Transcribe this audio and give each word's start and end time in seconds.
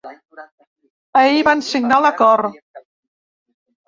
Ahir 1.19 1.43
van 1.47 1.61
signar 1.67 1.99
l’acord. 2.05 2.57